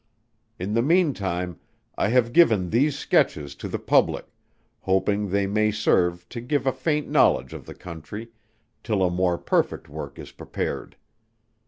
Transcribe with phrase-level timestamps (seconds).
[0.57, 1.59] In the mean time,
[1.95, 4.25] I have given these Sketches to the public,
[4.79, 8.31] hoping they may serve to give a faint knowledge of the Country,
[8.83, 10.95] till a more perfect Work is prepared.